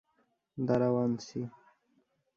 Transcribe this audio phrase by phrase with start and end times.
[0.57, 1.39] দাঁড়াও, আনছি।